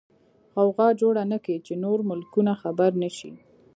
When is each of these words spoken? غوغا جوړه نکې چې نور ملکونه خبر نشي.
غوغا 0.53 0.89
جوړه 1.01 1.23
نکې 1.31 1.55
چې 1.65 1.73
نور 1.83 1.99
ملکونه 2.09 2.53
خبر 2.61 2.91
نشي. 3.03 3.31